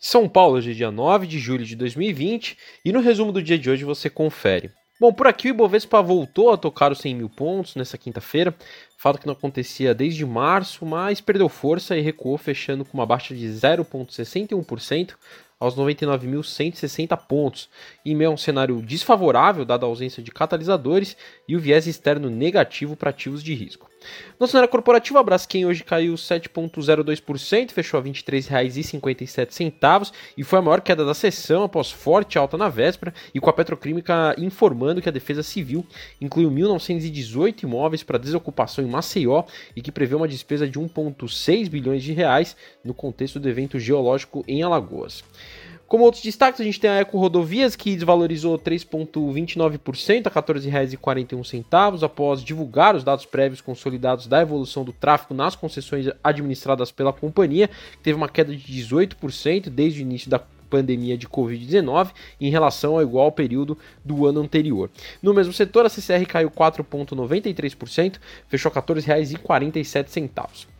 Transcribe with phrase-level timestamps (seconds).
[0.00, 3.58] São Paulo, hoje é dia 9 de julho de 2020 e no resumo do dia
[3.58, 4.70] de hoje você confere.
[5.00, 8.54] Bom, por aqui o Ibovespa voltou a tocar os 100 mil pontos nessa quinta-feira,
[8.96, 13.34] fato que não acontecia desde março, mas perdeu força e recuou, fechando com uma baixa
[13.34, 15.14] de 0,61%
[15.60, 17.68] aos 99.160 pontos,
[18.04, 21.16] em meio a um cenário desfavorável, dada a ausência de catalisadores
[21.48, 23.88] e o viés externo negativo para ativos de risco.
[24.38, 30.62] No cenário corporativo, a Braskem hoje caiu 7,02%, fechou a R$ 23,57 e foi a
[30.62, 35.08] maior queda da sessão após forte alta na véspera e com a Petroquímica informando que
[35.08, 35.84] a Defesa Civil
[36.20, 39.42] incluiu 1.918 imóveis para desocupação em Maceió
[39.74, 44.44] e que prevê uma despesa de 1,6 bilhões de reais no contexto do evento geológico
[44.46, 45.24] em Alagoas.
[45.88, 52.02] Como outros destaques, a gente tem a Eco Rodovias, que desvalorizou 3,29% a R$ 14,41
[52.02, 57.68] após divulgar os dados prévios consolidados da evolução do tráfego nas concessões administradas pela companhia,
[57.68, 62.96] que teve uma queda de 18% desde o início da pandemia de Covid-19 em relação
[62.96, 64.90] ao igual período do ano anterior.
[65.22, 70.77] No mesmo setor, a CCR caiu 4,93%, fechou R$ 14,47.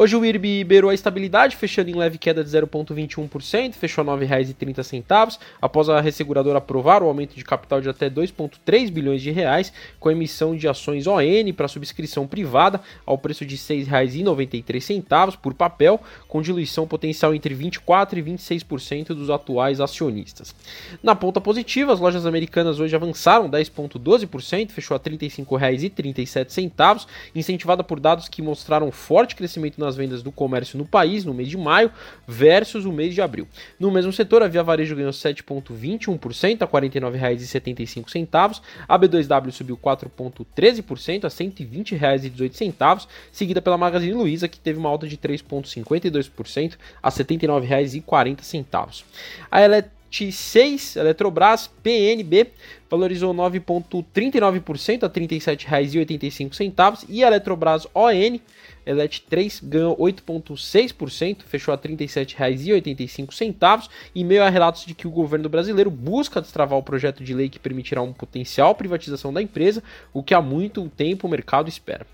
[0.00, 4.28] Hoje o IRB beirou a estabilidade, fechando em leve queda de 0,21%, fechou a R$
[4.28, 9.72] 9,30, após a resseguradora aprovar o aumento de capital de até 2,3 bilhões de reais,
[9.98, 16.00] com emissão de ações ON para subscrição privada ao preço de R$ 6,93 por papel,
[16.28, 20.54] com diluição potencial entre 24% e 26% dos atuais acionistas.
[21.02, 27.98] Na ponta positiva, as lojas americanas hoje avançaram 10,12%, fechou a R$ 35,37, incentivada por
[27.98, 31.90] dados que mostraram forte crescimento nas vendas do comércio no país no mês de maio
[32.26, 33.48] versus o mês de abril.
[33.80, 41.24] No mesmo setor, a Via Varejo ganhou 7,21% a R$ 49,75, a B2W subiu 4,13%
[41.24, 47.16] a R$ 120,18, seguida pela Magazine Luiza, que teve uma alta de 3,52% a R$
[47.16, 49.04] 79,40.
[49.50, 52.48] A Elet 6, Eletrobras, PNB,
[52.90, 58.40] valorizou 9,39% a R$ 37,85 e a Eletrobras ON,
[58.86, 65.10] Elet 3, ganhou 8,6%, fechou a R$ 37,85 e meio a relatos de que o
[65.10, 69.82] governo brasileiro busca destravar o projeto de lei que permitirá uma potencial privatização da empresa,
[70.12, 72.06] o que há muito tempo o mercado espera.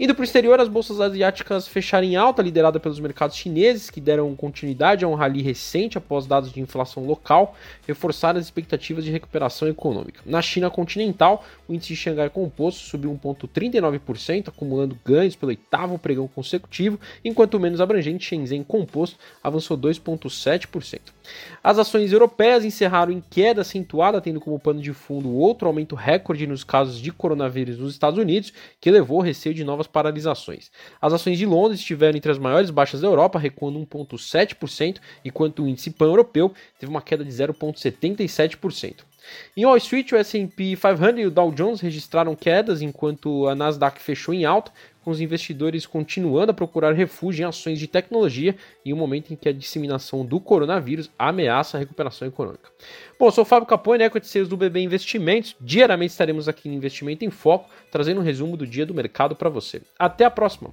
[0.00, 4.00] Indo para o exterior, as bolsas asiáticas fecharam em alta, liderada pelos mercados chineses, que
[4.00, 7.54] deram continuidade a um rally recente após dados de inflação local,
[7.86, 10.20] reforçaram as expectativas de recuperação econômica.
[10.24, 16.26] Na China continental, o índice de Xangai Composto subiu 1,39%, acumulando ganhos pelo oitavo pregão
[16.26, 21.00] consecutivo, enquanto o menos abrangente Shenzhen Composto avançou 2,7%.
[21.62, 26.46] As ações europeias encerraram em queda acentuada, tendo como pano de fundo outro aumento recorde
[26.46, 30.70] nos casos de coronavírus nos Estados Unidos, que levou ao receio de novas paralisações.
[31.00, 35.68] As ações de Londres estiveram entre as maiores baixas da Europa, recuando 1,7%, enquanto o
[35.68, 39.11] índice pan-europeu teve uma queda de 0,77%.
[39.56, 44.00] Em Wall Street, o S&P 500 e o Dow Jones registraram quedas, enquanto a Nasdaq
[44.00, 44.72] fechou em alta,
[45.04, 49.36] com os investidores continuando a procurar refúgio em ações de tecnologia em um momento em
[49.36, 52.70] que a disseminação do coronavírus ameaça a recuperação econômica.
[53.18, 55.56] Bom, eu sou o Fábio Capone, Equity Sales do BB Investimentos.
[55.60, 59.48] Diariamente estaremos aqui no Investimento em Foco, trazendo um resumo do dia do mercado para
[59.48, 59.82] você.
[59.98, 60.72] Até a próxima!